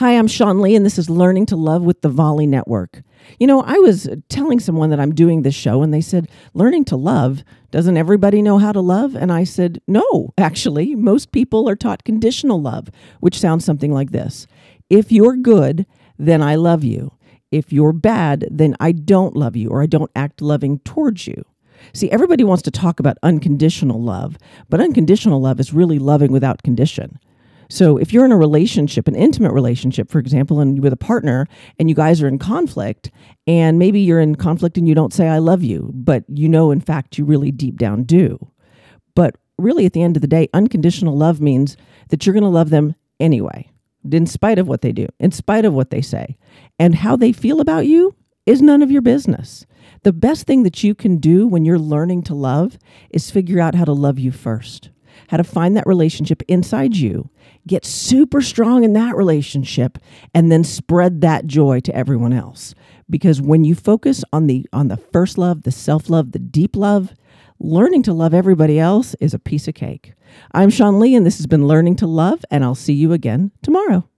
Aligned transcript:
Hi, 0.00 0.16
I'm 0.16 0.28
Sean 0.28 0.62
Lee, 0.62 0.74
and 0.74 0.86
this 0.86 0.98
is 0.98 1.10
Learning 1.10 1.44
to 1.44 1.56
Love 1.56 1.82
with 1.82 2.00
the 2.00 2.08
Volley 2.08 2.46
Network. 2.46 3.02
You 3.38 3.46
know, 3.46 3.60
I 3.60 3.74
was 3.74 4.08
telling 4.30 4.58
someone 4.58 4.88
that 4.88 4.98
I'm 4.98 5.14
doing 5.14 5.42
this 5.42 5.54
show, 5.54 5.82
and 5.82 5.92
they 5.92 6.00
said, 6.00 6.26
Learning 6.54 6.86
to 6.86 6.96
Love, 6.96 7.44
doesn't 7.70 7.98
everybody 7.98 8.40
know 8.40 8.56
how 8.56 8.72
to 8.72 8.80
love? 8.80 9.14
And 9.14 9.30
I 9.30 9.44
said, 9.44 9.82
No, 9.86 10.32
actually, 10.38 10.94
most 10.94 11.32
people 11.32 11.68
are 11.68 11.76
taught 11.76 12.04
conditional 12.04 12.62
love, 12.62 12.88
which 13.20 13.38
sounds 13.38 13.66
something 13.66 13.92
like 13.92 14.10
this 14.10 14.46
If 14.88 15.12
you're 15.12 15.36
good, 15.36 15.84
then 16.18 16.40
I 16.40 16.54
love 16.54 16.82
you. 16.82 17.12
If 17.50 17.70
you're 17.70 17.92
bad, 17.92 18.48
then 18.50 18.76
I 18.80 18.92
don't 18.92 19.36
love 19.36 19.54
you, 19.54 19.68
or 19.68 19.82
I 19.82 19.86
don't 19.86 20.10
act 20.16 20.40
loving 20.40 20.78
towards 20.78 21.26
you. 21.26 21.44
See, 21.92 22.10
everybody 22.10 22.42
wants 22.42 22.62
to 22.62 22.70
talk 22.70 23.00
about 23.00 23.18
unconditional 23.22 24.02
love, 24.02 24.38
but 24.70 24.80
unconditional 24.80 25.42
love 25.42 25.60
is 25.60 25.74
really 25.74 25.98
loving 25.98 26.32
without 26.32 26.62
condition. 26.62 27.18
So 27.70 27.98
if 27.98 28.12
you're 28.12 28.24
in 28.24 28.32
a 28.32 28.36
relationship, 28.36 29.06
an 29.06 29.14
intimate 29.14 29.52
relationship, 29.52 30.10
for 30.10 30.18
example, 30.18 30.58
and 30.58 30.76
you 30.76 30.82
with 30.82 30.92
a 30.92 30.96
partner, 30.96 31.46
and 31.78 31.88
you 31.88 31.94
guys 31.94 32.20
are 32.20 32.26
in 32.26 32.38
conflict, 32.38 33.12
and 33.46 33.78
maybe 33.78 34.00
you're 34.00 34.20
in 34.20 34.34
conflict 34.34 34.76
and 34.76 34.88
you 34.88 34.94
don't 34.94 35.14
say, 35.14 35.28
I 35.28 35.38
love 35.38 35.62
you, 35.62 35.92
but 35.94 36.24
you 36.28 36.48
know, 36.48 36.72
in 36.72 36.80
fact, 36.80 37.16
you 37.16 37.24
really 37.24 37.52
deep 37.52 37.78
down 37.78 38.02
do. 38.02 38.50
But 39.14 39.36
really, 39.56 39.86
at 39.86 39.92
the 39.92 40.02
end 40.02 40.16
of 40.16 40.20
the 40.20 40.28
day, 40.28 40.48
unconditional 40.52 41.16
love 41.16 41.40
means 41.40 41.76
that 42.08 42.26
you're 42.26 42.32
going 42.32 42.42
to 42.42 42.48
love 42.48 42.70
them 42.70 42.96
anyway, 43.20 43.70
in 44.10 44.26
spite 44.26 44.58
of 44.58 44.66
what 44.66 44.82
they 44.82 44.90
do, 44.90 45.06
in 45.20 45.30
spite 45.30 45.64
of 45.64 45.72
what 45.72 45.90
they 45.90 46.02
say. 46.02 46.36
And 46.76 46.96
how 46.96 47.14
they 47.14 47.32
feel 47.32 47.60
about 47.60 47.86
you 47.86 48.16
is 48.46 48.60
none 48.60 48.82
of 48.82 48.90
your 48.90 49.02
business. 49.02 49.64
The 50.02 50.12
best 50.12 50.44
thing 50.44 50.64
that 50.64 50.82
you 50.82 50.96
can 50.96 51.18
do 51.18 51.46
when 51.46 51.64
you're 51.64 51.78
learning 51.78 52.24
to 52.24 52.34
love 52.34 52.78
is 53.10 53.30
figure 53.30 53.60
out 53.60 53.76
how 53.76 53.84
to 53.84 53.92
love 53.92 54.18
you 54.18 54.32
first 54.32 54.89
how 55.28 55.36
to 55.36 55.44
find 55.44 55.76
that 55.76 55.86
relationship 55.86 56.42
inside 56.48 56.96
you, 56.96 57.30
get 57.66 57.84
super 57.84 58.40
strong 58.40 58.84
in 58.84 58.92
that 58.94 59.16
relationship, 59.16 59.98
and 60.34 60.50
then 60.50 60.64
spread 60.64 61.20
that 61.20 61.46
joy 61.46 61.80
to 61.80 61.94
everyone 61.94 62.32
else. 62.32 62.74
Because 63.08 63.40
when 63.40 63.64
you 63.64 63.74
focus 63.74 64.24
on 64.32 64.46
the 64.46 64.66
on 64.72 64.88
the 64.88 64.96
first 64.96 65.36
love, 65.36 65.62
the 65.62 65.72
self-love, 65.72 66.32
the 66.32 66.38
deep 66.38 66.76
love, 66.76 67.12
learning 67.58 68.02
to 68.04 68.12
love 68.12 68.32
everybody 68.32 68.78
else 68.78 69.14
is 69.20 69.34
a 69.34 69.38
piece 69.38 69.68
of 69.68 69.74
cake. 69.74 70.14
I'm 70.52 70.70
Sean 70.70 71.00
Lee, 71.00 71.14
and 71.14 71.26
this 71.26 71.38
has 71.38 71.46
been 71.46 71.66
Learning 71.66 71.96
to 71.96 72.06
Love, 72.06 72.44
and 72.50 72.64
I'll 72.64 72.74
see 72.74 72.92
you 72.92 73.12
again 73.12 73.50
tomorrow. 73.62 74.08